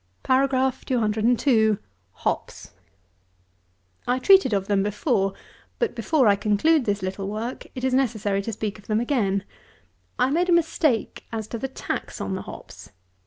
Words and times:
HOPS. 0.25 0.83
202. 0.87 1.77
I 4.07 4.17
treated 4.17 4.51
of 4.51 4.65
them 4.67 4.81
before; 4.81 5.35
but 5.77 5.93
before 5.93 6.25
I 6.27 6.35
conclude 6.35 6.85
this 6.85 7.03
little 7.03 7.27
Work, 7.27 7.67
it 7.75 7.83
is 7.83 7.93
necessary 7.93 8.41
to 8.41 8.51
speak 8.53 8.79
of 8.79 8.87
them 8.87 8.99
again. 8.99 9.43
I 10.17 10.31
made 10.31 10.49
a 10.49 10.53
mistake 10.53 11.25
as 11.31 11.47
to 11.49 11.59
the 11.59 11.67
tax 11.67 12.19
on 12.19 12.33
the 12.33 12.41
Hops. 12.41 12.91